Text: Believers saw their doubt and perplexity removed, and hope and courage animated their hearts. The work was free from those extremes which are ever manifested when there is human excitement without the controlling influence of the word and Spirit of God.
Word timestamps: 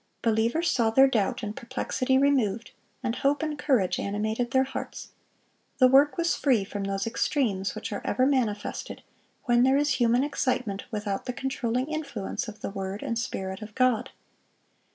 Believers 0.23 0.71
saw 0.71 0.89
their 0.89 1.07
doubt 1.07 1.43
and 1.43 1.55
perplexity 1.55 2.17
removed, 2.17 2.71
and 3.03 3.17
hope 3.17 3.43
and 3.43 3.55
courage 3.55 3.99
animated 3.99 4.49
their 4.49 4.63
hearts. 4.63 5.09
The 5.77 5.87
work 5.87 6.17
was 6.17 6.35
free 6.35 6.63
from 6.63 6.85
those 6.85 7.05
extremes 7.05 7.75
which 7.75 7.93
are 7.93 8.01
ever 8.03 8.25
manifested 8.25 9.03
when 9.43 9.61
there 9.61 9.77
is 9.77 9.97
human 10.01 10.23
excitement 10.23 10.85
without 10.89 11.25
the 11.25 11.33
controlling 11.33 11.85
influence 11.85 12.47
of 12.47 12.61
the 12.61 12.71
word 12.71 13.03
and 13.03 13.19
Spirit 13.19 13.61
of 13.61 13.75
God. 13.75 14.09